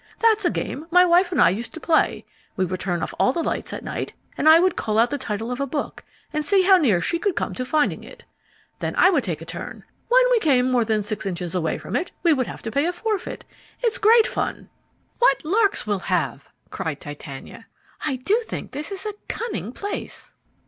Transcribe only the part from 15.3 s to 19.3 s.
larks we'll have," cried Titania. "I do think this is a